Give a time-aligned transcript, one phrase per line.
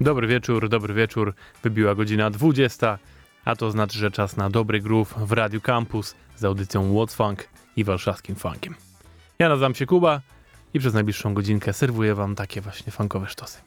[0.00, 1.34] Dobry wieczór, dobry wieczór.
[1.62, 2.98] Wybiła godzina 20,
[3.44, 7.48] a to znaczy, że czas na dobry groove w Radio Campus z audycją What's Funk
[7.76, 8.74] i warszawskim funkiem.
[9.38, 10.20] Ja nazywam się Kuba
[10.74, 13.58] i przez najbliższą godzinkę serwuję wam takie właśnie funkowe sztosy.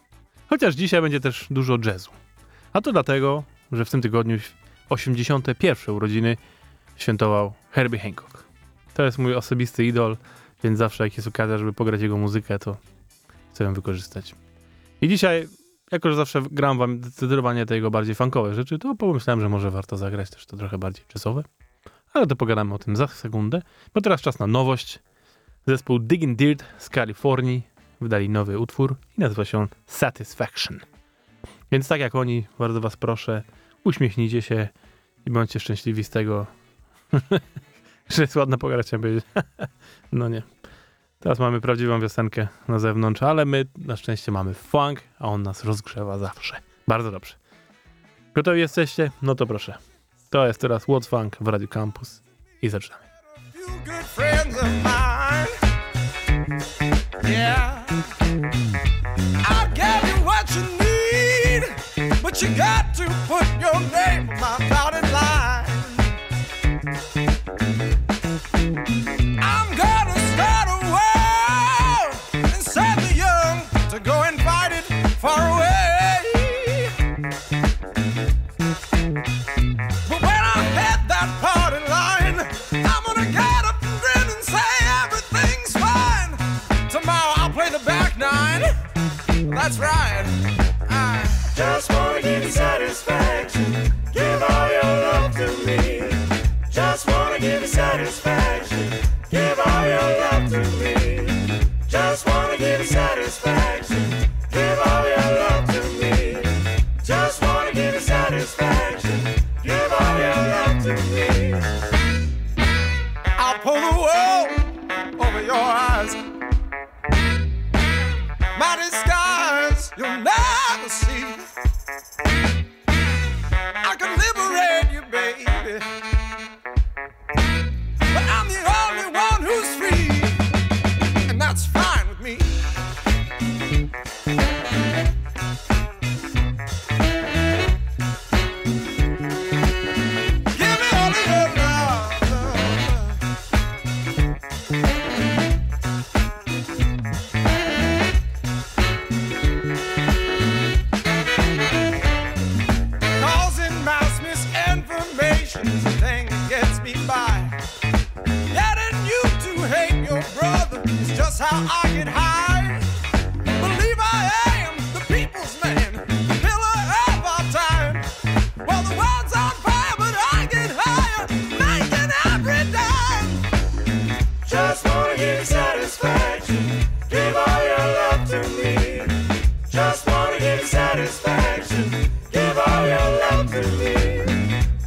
[0.47, 2.11] Chociaż dzisiaj będzie też dużo jazzu.
[2.73, 4.37] A to dlatego, że w tym tygodniu
[4.89, 5.95] 81.
[5.95, 6.37] urodziny
[6.95, 8.43] świętował Herbie Hancock.
[8.93, 10.17] To jest mój osobisty idol,
[10.63, 12.77] więc zawsze jak jest okazja, żeby pograć jego muzykę, to
[13.51, 14.35] chcę ją wykorzystać.
[15.01, 15.47] I dzisiaj
[15.91, 19.71] jako że zawsze gram wam zdecydowanie te jego bardziej funkowe rzeczy, to pomyślałem, że może
[19.71, 21.43] warto zagrać też to trochę bardziej czasowe.
[22.13, 23.61] Ale to pogadamy o tym za sekundę,
[23.93, 24.99] bo teraz czas na nowość.
[25.67, 27.63] Zespół Digging Dirt z Kalifornii
[28.01, 30.79] wydali nowy utwór i nazywa się on Satisfaction.
[31.71, 33.43] Więc tak jak oni, bardzo was proszę,
[33.83, 34.67] uśmiechnijcie się
[35.25, 36.45] i bądźcie szczęśliwi z tego,
[38.13, 39.25] że jest ładna pogadać, chciałem powiedzieć.
[40.11, 40.52] no nie.
[41.23, 45.63] Teraz mamy prawdziwą wiosenkę na zewnątrz, ale my na szczęście mamy funk, a on nas
[45.63, 46.55] rozgrzewa zawsze.
[46.87, 47.33] Bardzo dobrze.
[48.33, 49.11] Gotowi jesteście?
[49.21, 49.77] No to proszę.
[50.29, 52.23] To jest teraz What's Funk w Radio Campus
[52.61, 53.03] i zaczynamy.
[62.41, 65.02] You got to put your name on my dotted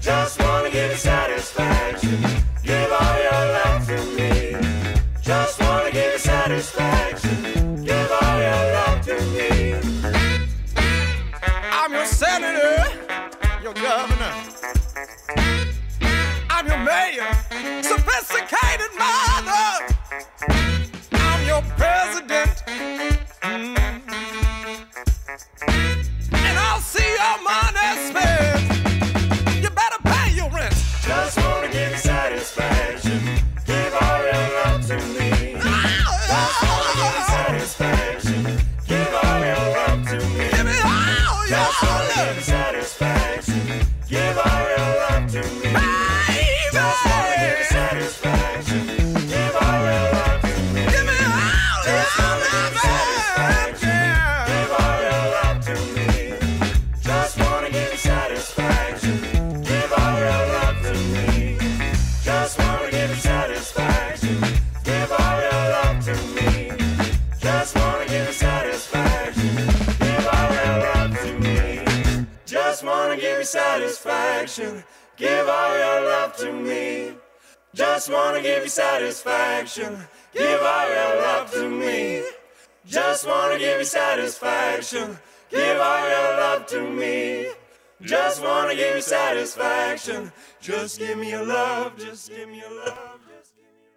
[0.06, 0.55] satisfaction.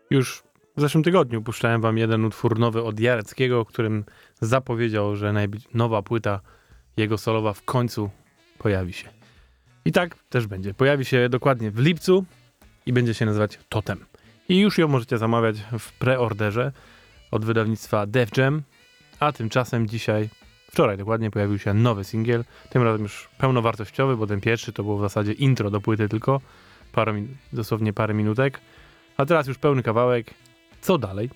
[0.09, 0.43] Już
[0.77, 4.05] w zeszłym tygodniu puszczałem wam jeden utwór nowy od Jareckiego, którym
[4.41, 5.33] zapowiedział, że
[5.73, 6.39] nowa płyta
[6.97, 8.09] jego solowa w końcu
[8.57, 9.09] pojawi się.
[9.85, 10.73] I tak też będzie.
[10.73, 12.25] Pojawi się dokładnie w lipcu
[12.85, 14.05] i będzie się nazywać Totem.
[14.49, 16.71] I już ją możecie zamawiać w preorderze
[17.31, 18.61] od wydawnictwa Def Jam.
[19.19, 20.29] A tymczasem dzisiaj,
[20.71, 22.43] wczoraj dokładnie, pojawił się nowy singiel.
[22.69, 26.41] Tym razem już pełnowartościowy, bo ten pierwszy to było w zasadzie intro do płyty tylko.
[26.91, 27.13] Parę,
[27.53, 28.61] dosłownie parę minutek.
[29.17, 30.33] A teraz już pełny kawałek.
[30.81, 31.29] Co dalej?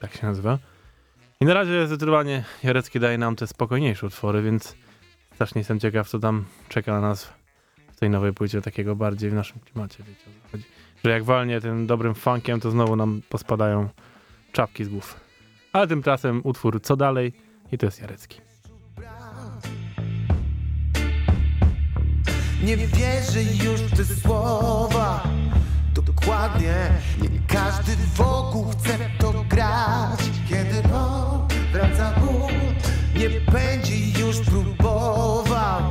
[0.00, 0.58] Tak się nazywa.
[1.40, 4.74] I na razie zdecydowanie Jarecki daje nam te spokojniejsze utwory, więc
[5.34, 7.32] strasznie jestem ciekaw, co tam czeka na nas
[8.00, 10.64] tej nowej płycie takiego bardziej w naszym klimacie, wiecie o co chodzi.
[11.04, 13.88] Że jak walnie tym dobrym funkiem, to znowu nam pospadają
[14.52, 15.20] czapki z głów.
[15.72, 17.32] Ale tymczasem utwór Co dalej?
[17.72, 18.49] I to jest Jarecki.
[22.62, 25.22] Nie wierzę już te słowa.
[25.94, 26.74] Dokładnie
[27.22, 30.20] Nie każdy wokół chce to grać.
[30.48, 30.82] Kiedy
[31.72, 32.52] wraca ból
[33.14, 35.82] Nie będzie już próbował.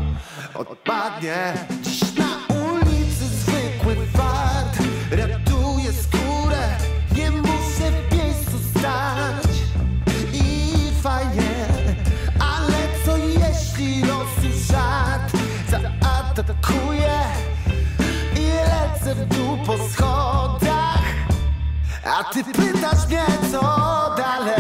[0.54, 1.54] Odpadnie
[22.06, 23.62] A ty pytasz mnie co
[24.18, 24.59] dalej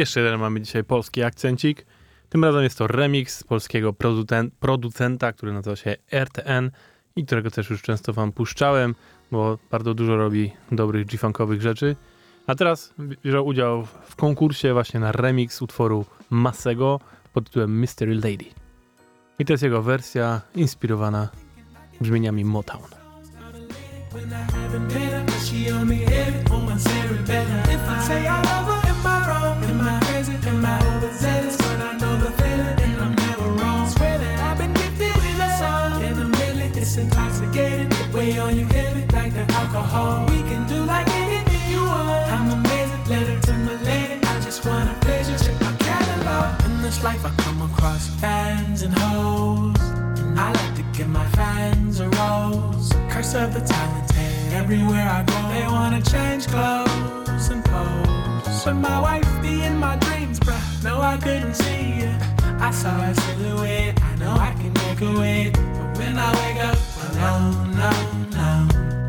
[0.00, 1.86] jeszcze jeden mamy dzisiaj polski akcencik.
[2.28, 6.70] Tym razem jest to remix polskiego producen- producenta, który nazywa się RTN
[7.16, 8.94] i którego też już często wam puszczałem,
[9.30, 11.96] bo bardzo dużo robi dobrych G-funkowych rzeczy.
[12.46, 17.00] A teraz bierze udział w konkursie właśnie na remix utworu Masego
[17.32, 18.44] pod tytułem Mystery Lady.
[19.38, 21.28] I to jest jego wersja inspirowana
[22.00, 22.82] brzmieniami Motown.
[24.12, 25.96] When I haven't met her, she me
[26.50, 26.74] on my.
[27.70, 28.79] If I say I love her,
[36.90, 37.88] it's intoxicating.
[37.88, 40.26] The way on you heavy like the alcohol.
[40.26, 42.32] We can do like anything you want.
[42.32, 44.18] I'm amazing, letter to my lady.
[44.24, 46.64] I just wanna pleasure, check my catalog.
[46.64, 49.80] In this life I come across fans and hoes.
[50.18, 52.92] And I like to give my fans a rose.
[53.08, 54.52] Curse of the talented.
[54.52, 58.64] Everywhere I go, they wanna change clothes and pose.
[58.64, 60.60] But my wife be in my dreams, bruh.
[60.82, 62.12] No, I couldn't see you.
[62.58, 64.02] I saw a silhouette.
[64.02, 65.79] I know I can make a way.
[66.10, 66.78] But when I wake up.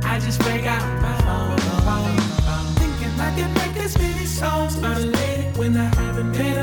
[0.04, 2.74] I just break out my phone, phone, phone.
[2.76, 6.61] Thinking I can make this many songs about a lady when I haven't met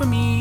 [0.00, 0.40] for me?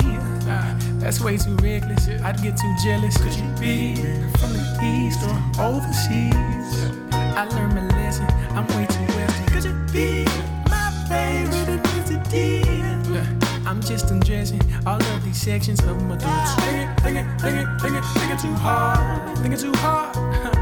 [1.00, 2.08] That's way too reckless.
[2.08, 3.18] I'd get too jealous.
[3.18, 3.96] Could you be
[4.40, 6.72] from the east or overseas?
[7.12, 8.26] I learned my lesson.
[8.56, 9.46] I'm way too wealthy.
[9.52, 10.24] Could you be
[10.70, 11.82] my favorite?
[13.12, 16.54] Yeah, I'm just undressing all of these sections of my thoughts.
[16.64, 19.38] Thinking, thinking, thinking, thinking, thinking too hard.
[19.40, 20.59] Thinking too hard.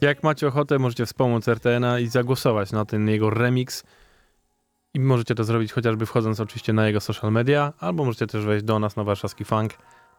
[0.00, 3.84] Jak macie ochotę, możecie wspomóc RTN-a i zagłosować na ten jego remix.
[4.94, 8.64] I możecie to zrobić chociażby wchodząc oczywiście na jego social media, albo możecie też wejść
[8.64, 9.72] do nas na warszawski funk.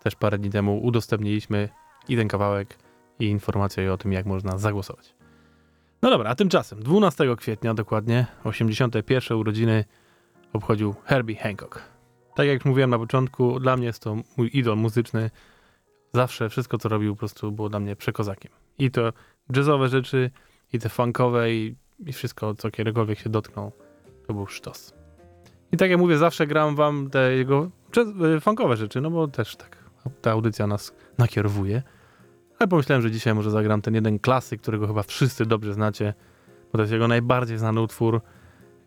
[0.03, 1.69] Też parę dni temu udostępniliśmy
[2.07, 2.77] i ten kawałek,
[3.19, 5.15] i informację o tym, jak można zagłosować.
[6.01, 9.86] No dobra, a tymczasem 12 kwietnia dokładnie, 81 urodziny
[10.53, 11.81] obchodził Herbie Hancock.
[12.36, 15.29] Tak jak już mówiłem na początku, dla mnie jest to mój idol muzyczny.
[16.13, 18.51] Zawsze wszystko, co robił, po prostu było dla mnie przekozakiem.
[18.79, 19.13] I to
[19.55, 20.31] jazzowe rzeczy,
[20.73, 23.71] i te funkowe, i, i wszystko, co kiedykolwiek się dotknął,
[24.27, 24.93] to był sztos.
[25.71, 27.71] I tak jak mówię, zawsze gram wam te jego
[28.37, 29.77] y, funkowe rzeczy, no bo też tak
[30.21, 31.83] ta audycja nas nakierowuje.
[32.59, 36.13] Ale pomyślałem, że dzisiaj może zagram ten jeden klasyk, którego chyba wszyscy dobrze znacie,
[36.71, 38.21] bo to jest jego najbardziej znany utwór.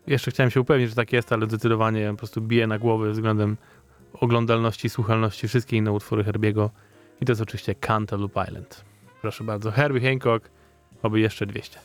[0.07, 3.57] Jeszcze chciałem się upewnić, że tak jest, ale zdecydowanie po prostu bije na głowę względem
[4.13, 6.71] oglądalności, słuchalności wszystkie inne utwory Herbiego.
[7.21, 8.85] I to jest oczywiście Cantaloupe Island.
[9.21, 10.49] Proszę bardzo, Herbie Hancock,
[11.03, 11.79] oby jeszcze 200.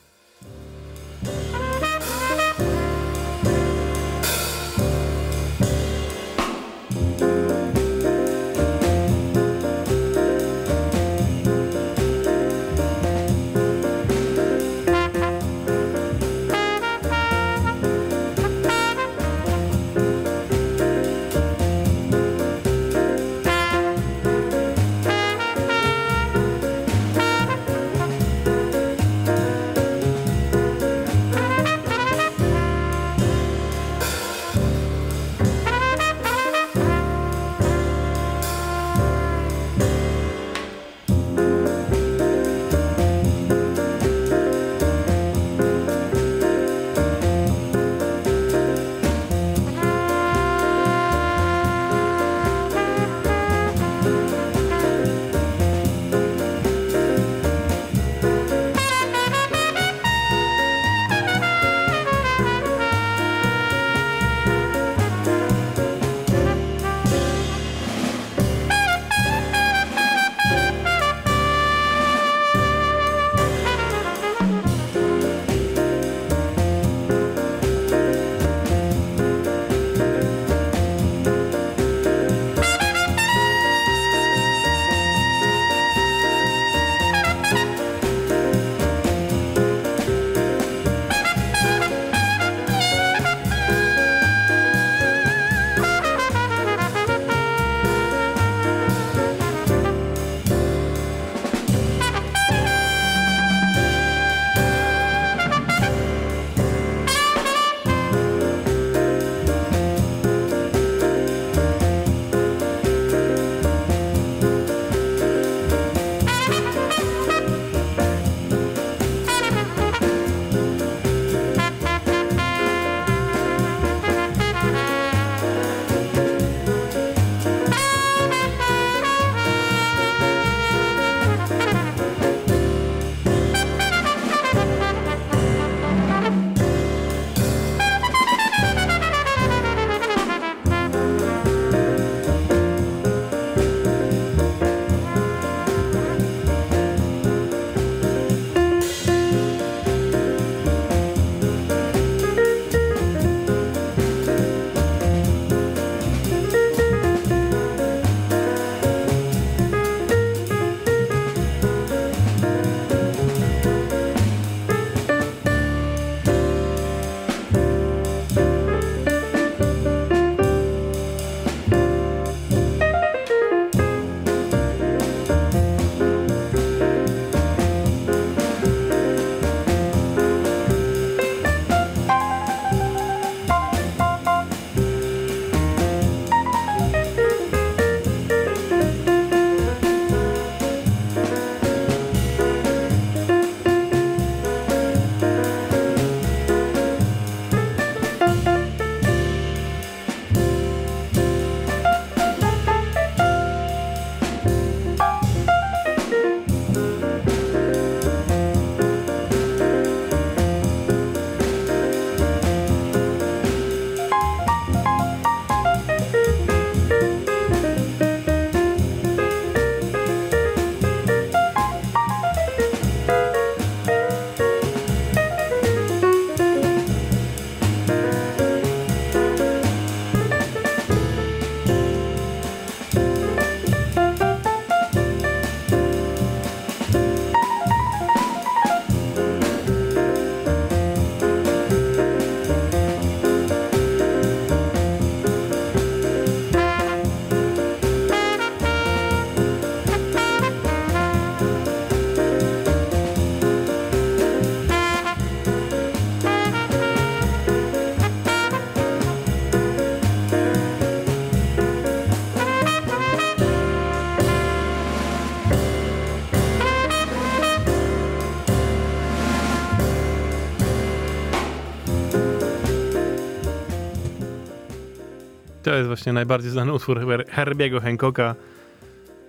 [275.76, 278.34] To jest właśnie najbardziej znany utwór Her- Herbiego Hancocka,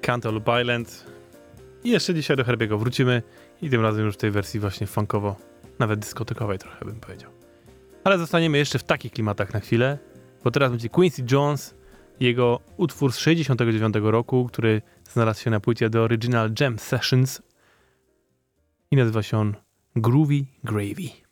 [0.02, 1.06] Cantaloupe Island.
[1.84, 3.22] I jeszcze dzisiaj do Herbiego wrócimy
[3.62, 5.36] i tym razem już w tej wersji właśnie funkowo,
[5.80, 7.32] nawet dyskotekowej trochę bym powiedział.
[8.04, 9.98] Ale zostaniemy jeszcze w takich klimatach na chwilę,
[10.44, 11.76] bo teraz będzie Quincy Jones,
[12.20, 14.82] jego utwór z 69 roku, który
[15.12, 17.42] znalazł się na płycie The Original Jam Sessions
[18.92, 19.56] i nazywa się on
[19.96, 21.27] Groovy Gravy.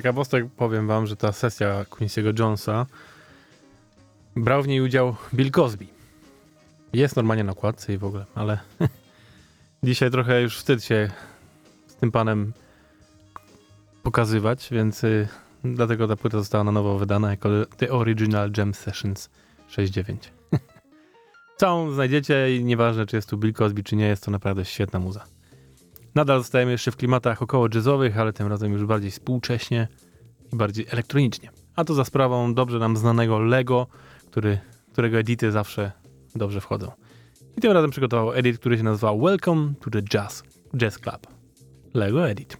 [0.00, 2.86] Ciekawostek powiem wam, że ta sesja Quincy'ego Jonesa
[4.36, 5.86] brał w niej udział Bill Cosby.
[6.92, 8.58] Jest normalnie na okładce i w ogóle, ale
[9.82, 11.10] dzisiaj trochę już wstyd się
[11.86, 12.52] z tym panem
[14.02, 15.28] pokazywać, więc y,
[15.64, 19.30] dlatego ta płyta została na nowo wydana jako The Original Jam Sessions
[19.70, 20.16] 6.9.
[21.60, 24.98] Całą znajdziecie i nieważne, czy jest tu Bill Cosby, czy nie, jest to naprawdę świetna
[24.98, 25.24] muza.
[26.14, 29.88] Nadal zostajemy jeszcze w klimatach około jazzowych, ale tym razem już bardziej współcześnie
[30.52, 31.50] i bardziej elektronicznie.
[31.76, 33.86] A to za sprawą dobrze nam znanego Lego,
[34.30, 34.58] który,
[34.92, 35.92] którego edity zawsze
[36.34, 36.92] dobrze wchodzą.
[37.56, 40.42] I tym razem przygotował edit, który się nazywa Welcome to the Jazz,
[40.76, 41.26] Jazz Club.
[41.94, 42.56] Lego Edit.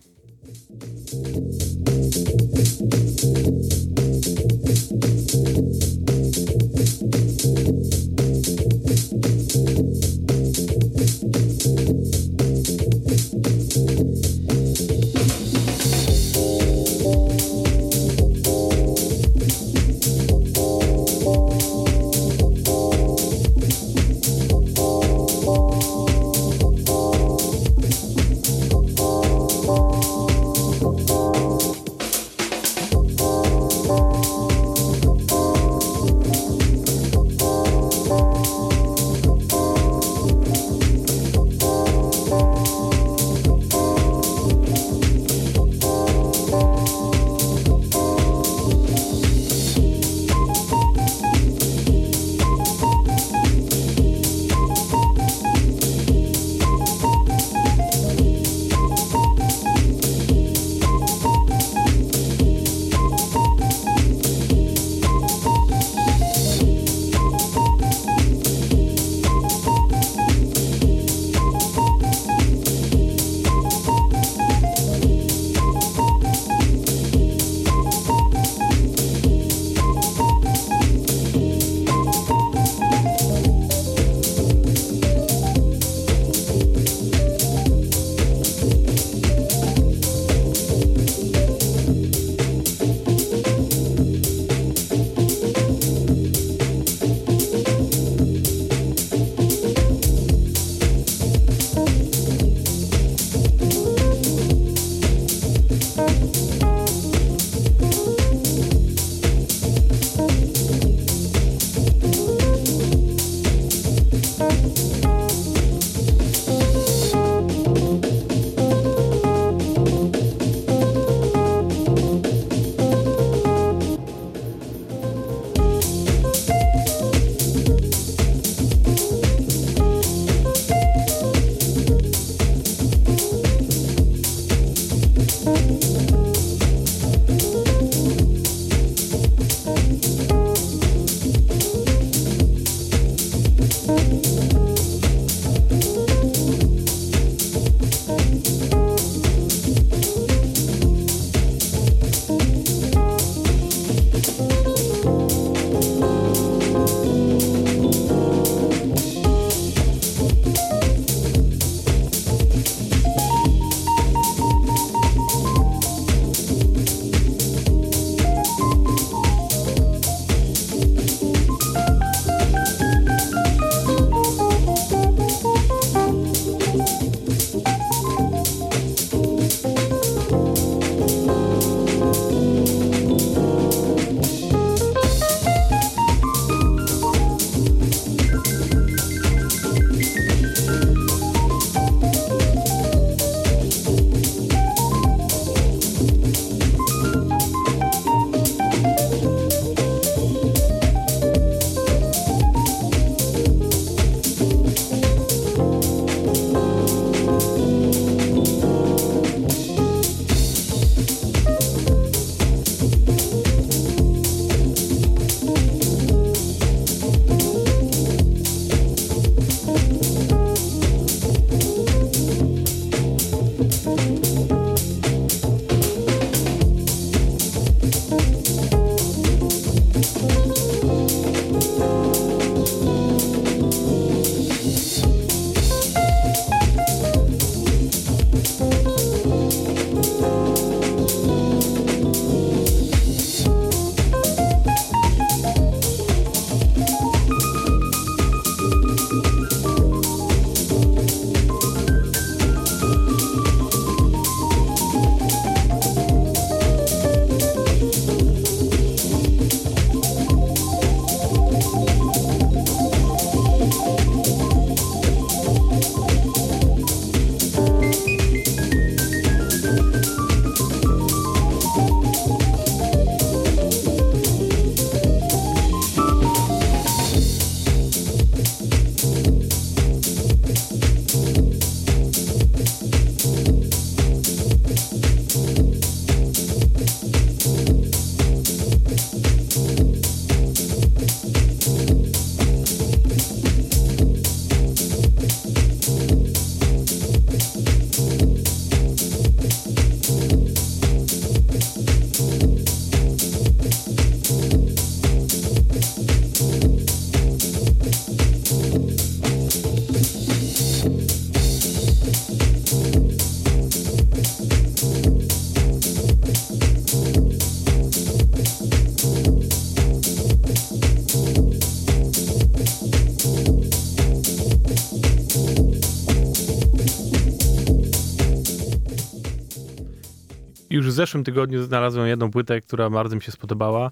[330.81, 333.91] Już w zeszłym tygodniu znalazłem jedną płytę, która bardzo mi się spodobała,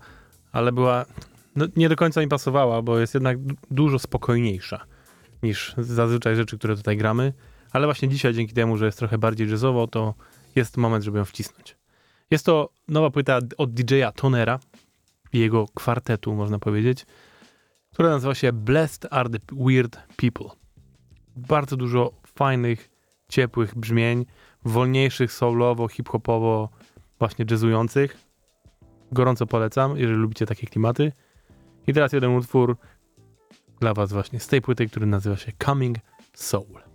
[0.52, 1.04] ale była,
[1.56, 4.84] no, nie do końca mi pasowała, bo jest jednak du- dużo spokojniejsza
[5.42, 7.32] niż zazwyczaj rzeczy, które tutaj gramy.
[7.72, 10.14] Ale właśnie dzisiaj, dzięki temu, że jest trochę bardziej jazzowo, to
[10.56, 11.76] jest moment, żeby ją wcisnąć.
[12.30, 14.58] Jest to nowa płyta od DJ-a Tonera
[15.32, 17.06] i jego kwartetu, można powiedzieć,
[17.92, 20.50] która nazywa się Blessed Are the Weird People.
[21.36, 22.90] Bardzo dużo fajnych,
[23.28, 24.26] ciepłych brzmień,
[24.64, 26.68] wolniejszych, soulowo, hip-hopowo,
[27.18, 28.16] właśnie jazzujących.
[29.12, 31.12] Gorąco polecam, jeżeli lubicie takie klimaty.
[31.86, 32.76] I teraz jeden utwór
[33.80, 35.96] dla was właśnie z tej płyty, który nazywa się Coming
[36.34, 36.87] Soul.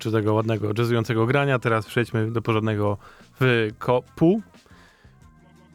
[0.00, 1.58] Starczy tego ładnego, jazzującego grania.
[1.58, 2.98] Teraz przejdźmy do porządnego
[3.40, 4.42] wykopu.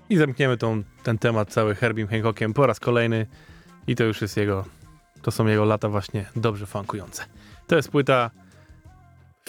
[0.10, 3.28] I zamkniemy tą, ten temat cały Herbiem Hancockiem po raz kolejny.
[3.88, 4.66] I to już jest jego,
[5.22, 7.26] to są jego lata właśnie dobrze funkujące.
[7.68, 8.32] To jest płyta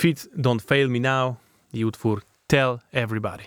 [0.01, 1.35] Fits Don't Fail Me Now
[1.73, 3.45] i utwór Tell Everybody.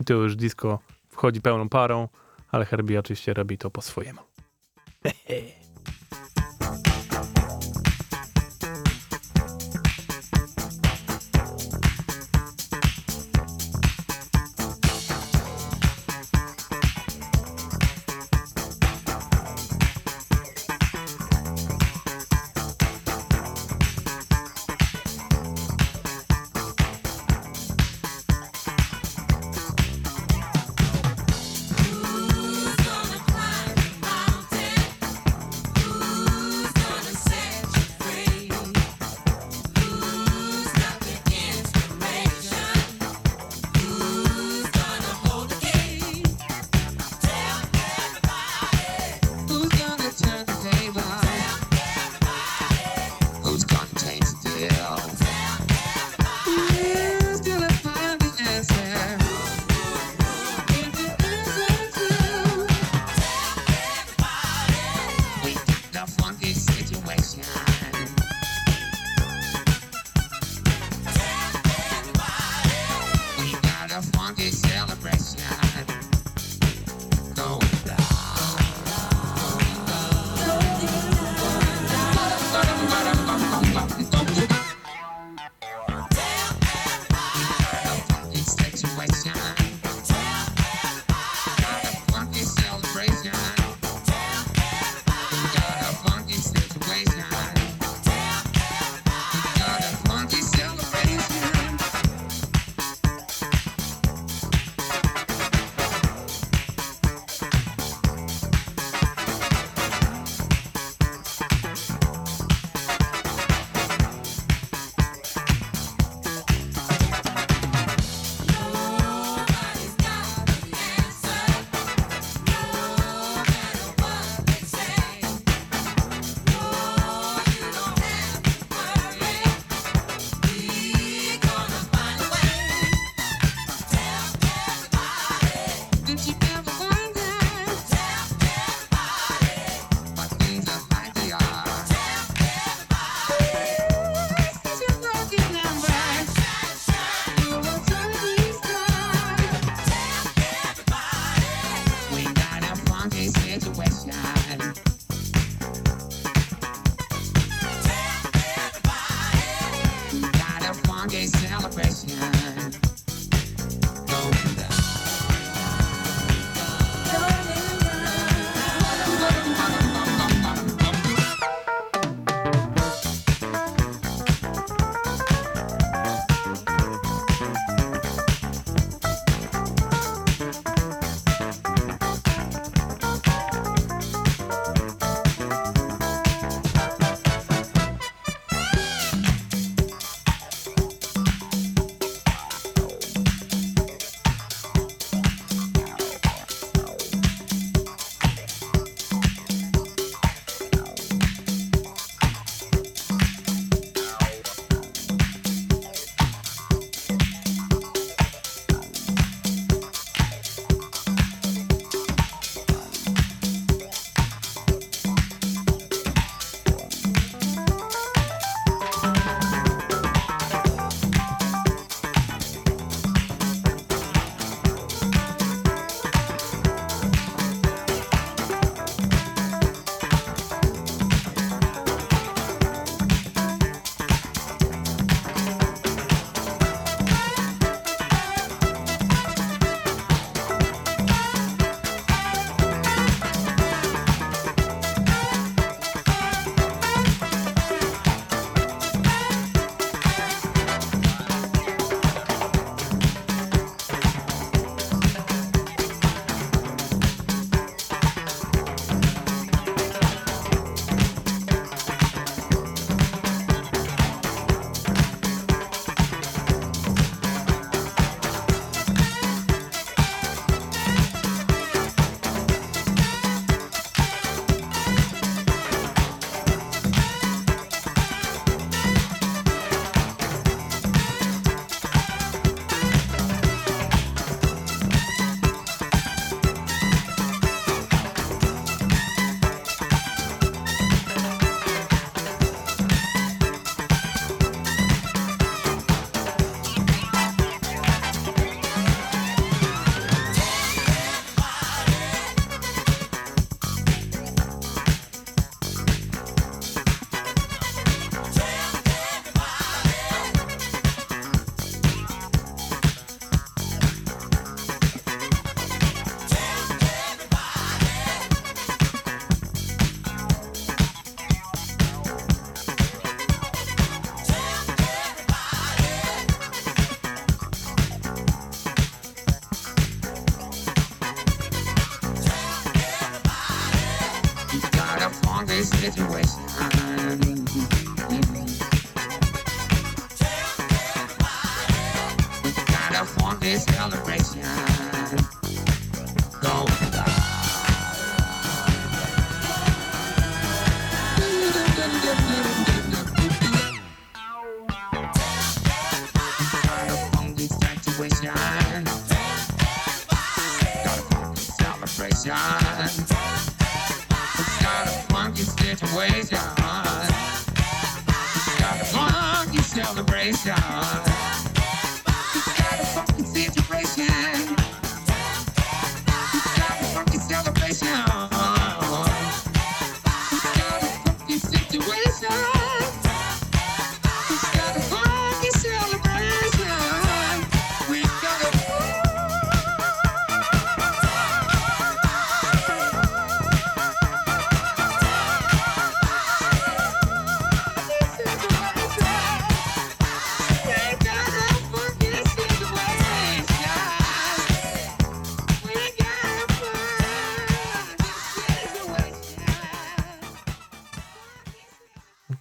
[0.00, 2.08] I to już disco wchodzi pełną parą,
[2.50, 4.20] ale Herbie oczywiście robi to po swojemu.
[5.04, 5.63] Who's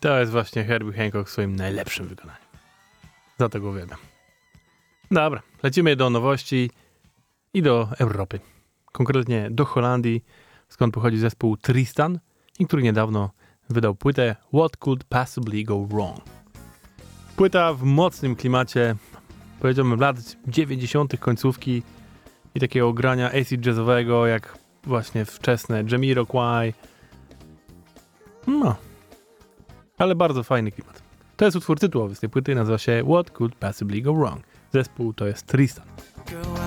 [0.03, 2.45] To jest właśnie Herbie Hancock w swoim najlepszym wykonaniu.
[3.39, 3.99] Za to go uwielbiam.
[5.11, 6.71] Dobra, lecimy do nowości
[7.53, 8.39] i do Europy.
[8.91, 10.23] Konkretnie do Holandii,
[10.69, 12.19] skąd pochodzi zespół Tristan
[12.59, 13.29] i który niedawno
[13.69, 16.23] wydał płytę What Could Possibly Go Wrong.
[17.35, 18.95] Płyta w mocnym klimacie,
[19.59, 21.19] powiedziałbym lat 90.
[21.19, 21.83] końcówki
[22.55, 26.73] i takiego grania acid jazzowego, jak właśnie wczesne Jamiroquai.
[28.47, 28.75] No,
[29.97, 31.01] ale bardzo fajny klimat.
[31.37, 34.43] To jest utwór tytułowy z tej płyty, nazywa się What Could Possibly Go Wrong.
[34.73, 35.85] Zespół to jest Tristan.
[36.29, 36.63] Girl,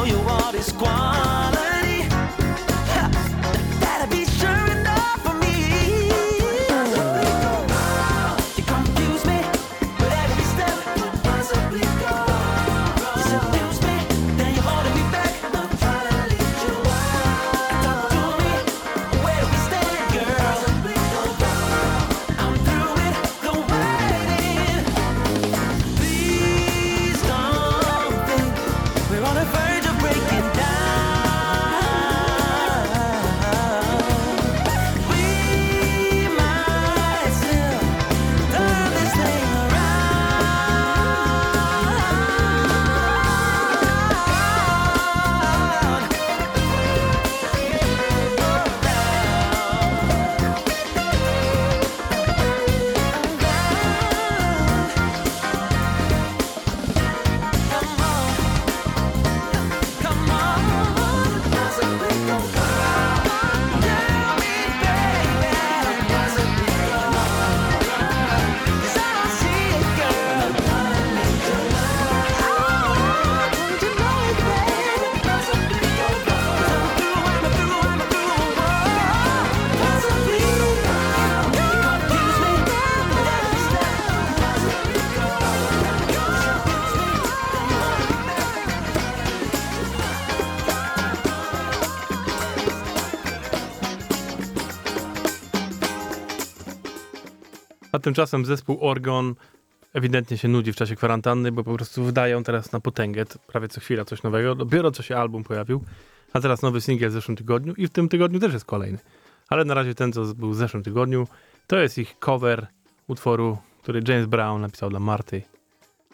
[0.00, 1.49] show you what is quiet.
[98.00, 99.34] Tymczasem zespół Orgon
[99.92, 103.80] ewidentnie się nudzi w czasie kwarantanny, bo po prostu wydają teraz na potęgę prawie co
[103.80, 104.54] chwila coś nowego.
[104.54, 105.84] Dopiero co się album pojawił,
[106.32, 108.98] a teraz nowy singiel w zeszłym tygodniu i w tym tygodniu też jest kolejny.
[109.48, 111.26] Ale na razie ten, co był w zeszłym tygodniu,
[111.66, 112.66] to jest ich cover
[113.06, 115.42] utworu, który James Brown napisał dla Marty.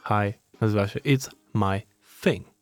[0.09, 1.83] Hi, nazywa się It's My
[2.23, 2.57] Thing.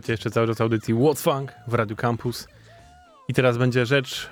[0.00, 0.04] Thing.
[0.06, 2.48] Słuchajcie jeszcze cały czas audycji What's Funk w Radio Campus.
[3.28, 4.30] I teraz będzie rzecz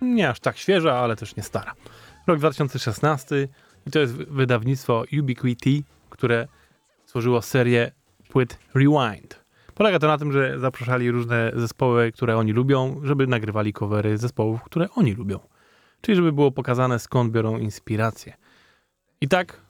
[0.00, 1.72] nie aż tak świeża, ale też nie stara.
[2.26, 3.48] Rok 2016
[3.86, 6.48] i to jest wy- wydawnictwo Ubiquity, które
[7.04, 7.92] stworzyło serię
[8.28, 9.44] płyt Rewind.
[9.74, 14.62] Polega to na tym, że zapraszali różne zespoły, które oni lubią, żeby nagrywali covery zespołów,
[14.62, 15.38] które oni lubią.
[16.00, 18.34] Czyli żeby było pokazane skąd biorą inspirację.
[19.20, 19.60] I tak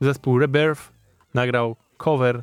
[0.00, 0.92] zespół Rebirth
[1.34, 2.42] nagrał cover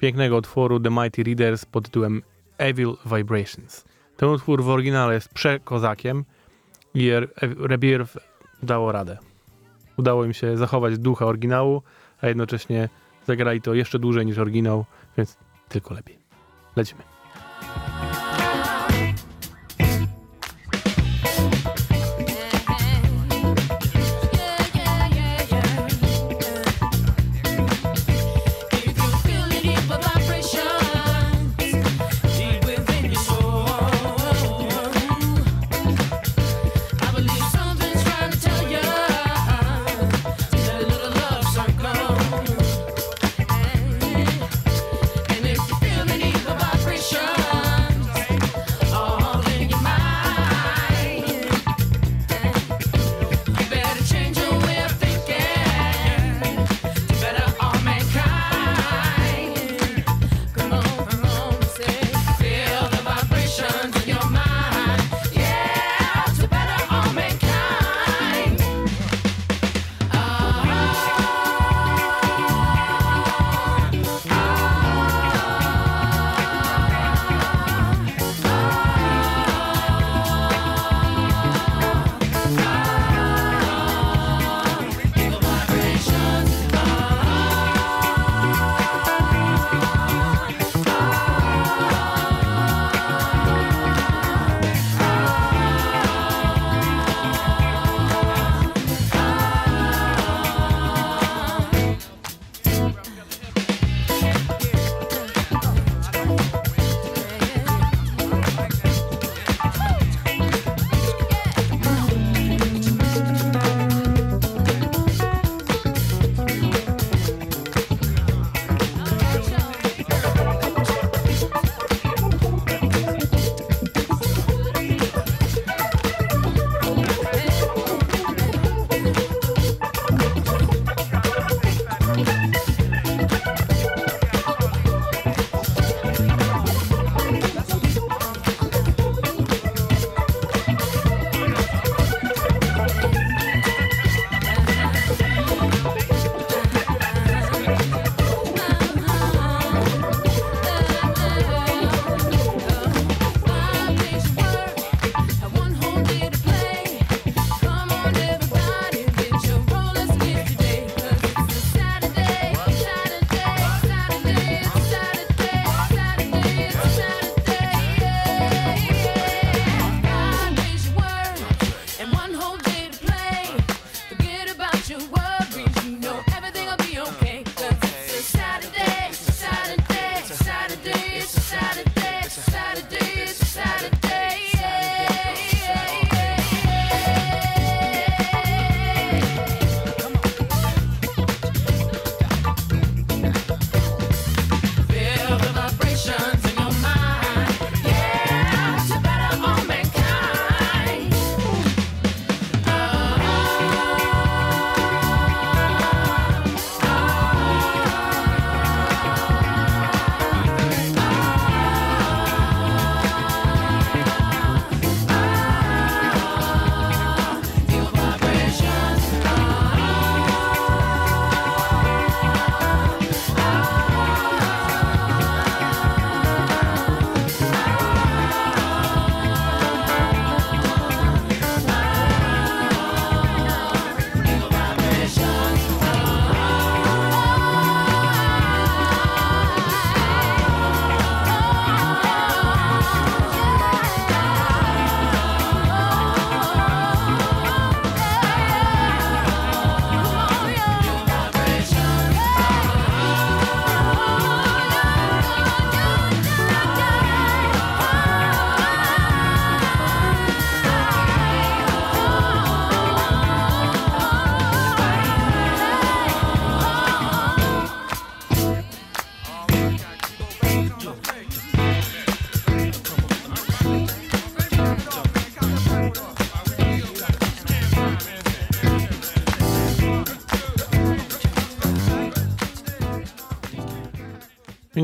[0.00, 2.22] pięknego utworu The Mighty Readers pod tytułem
[2.58, 3.84] Evil Vibrations.
[4.16, 6.24] Ten utwór w oryginale jest przekozakiem
[6.94, 7.28] i Re-
[7.58, 8.16] Rebirth
[8.62, 9.18] dało radę.
[9.96, 11.82] Udało im się zachować ducha oryginału,
[12.20, 12.88] a jednocześnie
[13.26, 14.84] zagrali to jeszcze dłużej niż oryginał,
[15.16, 15.36] więc
[15.68, 16.18] tylko lepiej.
[16.76, 17.02] Lecimy.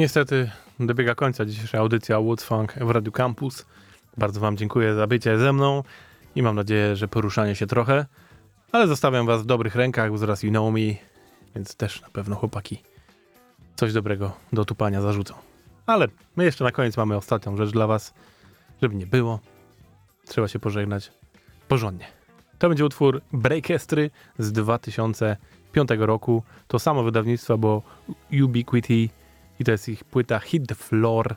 [0.07, 0.51] Niestety
[0.81, 3.67] dobiega końca dzisiejsza audycja Woods Funk w Radio Campus.
[4.17, 5.83] Bardzo Wam dziękuję za bycie ze mną
[6.35, 8.07] i mam nadzieję, że poruszanie się trochę,
[8.73, 10.95] ale zostawiam Was w dobrych rękach, bo zaraz you know me,
[11.55, 12.83] więc też na pewno chłopaki
[13.77, 15.35] coś dobrego do tupania zarzucą.
[15.87, 18.15] Ale my jeszcze na koniec mamy ostatnią rzecz dla Was,
[18.83, 19.41] żeby nie było.
[20.27, 21.13] Trzeba się pożegnać
[21.69, 22.07] porządnie.
[22.59, 26.43] To będzie utwór Breakestry z 2005 roku.
[26.69, 27.83] To samo wydawnictwo, bo
[28.45, 29.09] Ubiquity
[29.61, 31.37] i to jest ich płyta Hit the Floor,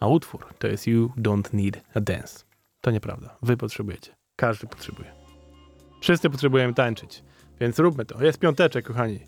[0.00, 2.44] a utwór to jest You Don't Need a Dance.
[2.80, 3.36] To nieprawda.
[3.42, 4.12] Wy potrzebujecie.
[4.36, 5.12] Każdy potrzebuje.
[6.00, 7.22] Wszyscy potrzebujemy tańczyć.
[7.60, 8.24] Więc róbmy to.
[8.24, 9.20] Jest piąteczek, kochani.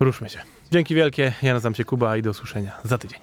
[0.00, 0.38] Ruszmy się.
[0.70, 1.32] Dzięki wielkie.
[1.42, 3.20] Ja nazywam się Kuba i do usłyszenia za tydzień.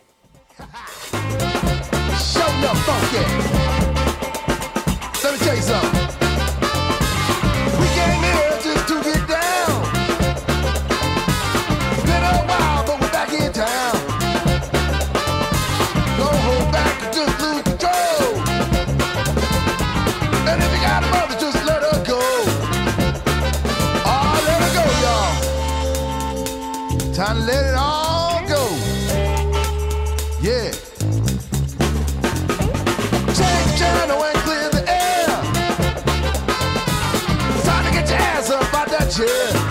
[39.19, 39.62] yeah.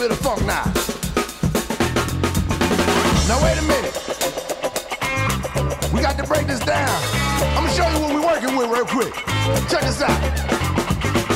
[0.00, 0.64] Bit of funk now.
[3.28, 3.92] Now wait a minute.
[5.92, 6.88] We got to break this down.
[7.54, 9.12] I'm gonna show you what we're working with real quick.
[9.68, 10.18] Check this out.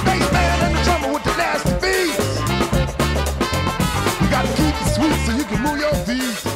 [0.07, 2.41] Bass man and the drummer with the nasty beats.
[4.23, 6.54] You got to keep it sweet so you can move your feet.